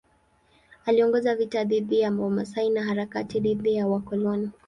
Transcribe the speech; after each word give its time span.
Aliongoza 0.85 1.35
vita 1.35 1.63
dhidi 1.63 1.99
ya 1.99 2.11
Wamasai 2.11 2.69
na 2.69 2.83
harakati 2.83 3.39
dhidi 3.39 3.73
ya 3.75 3.87
wakoloni. 3.87 4.49